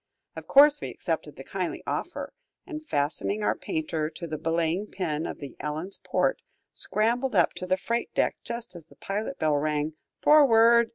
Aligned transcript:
Of 0.35 0.47
course 0.47 0.81
we 0.81 0.89
accepted 0.89 1.35
the 1.35 1.43
kindly 1.43 1.83
offer, 1.85 2.33
and 2.65 2.83
fastening 2.83 3.43
our 3.43 3.53
painter 3.55 4.09
to 4.09 4.25
a 4.25 4.35
belaying 4.35 4.87
pin 4.87 5.27
on 5.27 5.35
the 5.37 5.55
"Ellen's" 5.59 5.99
port, 6.03 6.41
scrambled 6.73 7.35
up 7.35 7.53
to 7.57 7.67
the 7.67 7.77
freight 7.77 8.11
deck 8.15 8.37
just 8.43 8.75
as 8.75 8.87
the 8.87 8.95
pilot 8.95 9.37
bell 9.37 9.57
rang 9.57 9.93
"Forward!" 10.23 10.89